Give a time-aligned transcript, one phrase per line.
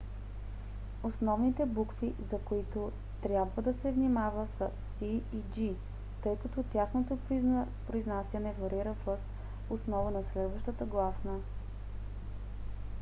[1.03, 2.91] основните букви за които
[3.23, 5.75] трябва да се внимава са c и g
[6.23, 7.17] тъй като тяхното
[7.87, 9.19] произнасяне варира въз
[9.69, 11.39] основа на следващата гласна